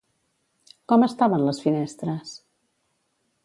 [0.93, 2.35] Com estaven les finestres?